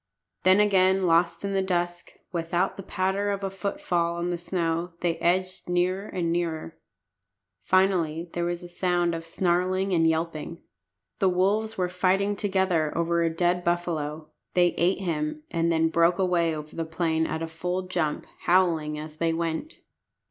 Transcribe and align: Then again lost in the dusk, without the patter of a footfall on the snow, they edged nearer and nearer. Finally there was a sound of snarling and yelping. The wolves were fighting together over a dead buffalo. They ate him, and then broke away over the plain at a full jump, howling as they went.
Then 0.41 0.59
again 0.59 1.05
lost 1.05 1.45
in 1.45 1.53
the 1.53 1.61
dusk, 1.61 2.13
without 2.31 2.75
the 2.75 2.81
patter 2.81 3.29
of 3.29 3.43
a 3.43 3.51
footfall 3.51 4.15
on 4.15 4.31
the 4.31 4.35
snow, 4.39 4.93
they 5.01 5.19
edged 5.19 5.69
nearer 5.69 6.07
and 6.07 6.31
nearer. 6.31 6.75
Finally 7.61 8.27
there 8.33 8.45
was 8.45 8.63
a 8.63 8.67
sound 8.67 9.13
of 9.13 9.27
snarling 9.27 9.93
and 9.93 10.09
yelping. 10.09 10.57
The 11.19 11.29
wolves 11.29 11.77
were 11.77 11.87
fighting 11.87 12.35
together 12.35 12.91
over 12.97 13.21
a 13.21 13.29
dead 13.29 13.63
buffalo. 13.63 14.29
They 14.55 14.69
ate 14.75 15.01
him, 15.01 15.43
and 15.51 15.71
then 15.71 15.89
broke 15.89 16.17
away 16.17 16.55
over 16.55 16.75
the 16.75 16.83
plain 16.83 17.27
at 17.27 17.43
a 17.43 17.47
full 17.47 17.83
jump, 17.83 18.25
howling 18.45 18.97
as 18.97 19.17
they 19.17 19.33
went. 19.33 19.81